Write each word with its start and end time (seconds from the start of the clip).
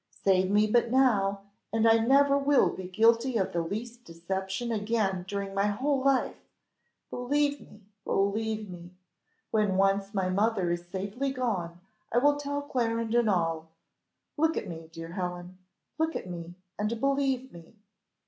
save 0.23 0.49
me 0.49 0.65
but 0.65 0.89
now, 0.89 1.41
and 1.71 1.87
I 1.87 1.99
never 1.99 2.35
will 2.35 2.71
be 2.71 2.87
guilty 2.87 3.37
of 3.37 3.53
the 3.53 3.61
least 3.61 4.03
deception 4.03 4.71
again 4.71 5.25
during 5.27 5.53
my 5.53 5.67
whole 5.67 6.01
life; 6.01 6.39
believe 7.11 7.61
me, 7.61 7.83
believe 8.03 8.67
me! 8.67 8.95
When 9.51 9.77
once 9.77 10.11
my 10.11 10.27
mother 10.27 10.71
is 10.71 10.87
safely 10.87 11.31
gone 11.31 11.79
I 12.11 12.17
will 12.17 12.37
tell 12.37 12.63
Clarendon 12.63 13.29
all. 13.29 13.69
Look 14.37 14.57
at 14.57 14.67
me, 14.67 14.89
dear 14.91 15.09
Helen, 15.11 15.59
look 15.99 16.15
at 16.15 16.25
me 16.27 16.55
and 16.79 16.99
believe 16.99 17.53
me." 17.53 17.75